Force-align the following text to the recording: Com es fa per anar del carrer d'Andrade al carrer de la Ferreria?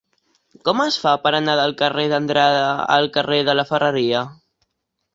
Com 0.69 0.79
es 0.85 0.97
fa 1.03 1.11
per 1.25 1.33
anar 1.41 1.55
del 1.61 1.75
carrer 1.83 2.07
d'Andrade 2.15 2.65
al 2.99 3.09
carrer 3.21 3.41
de 3.51 3.59
la 3.61 3.71
Ferreria? 3.75 4.29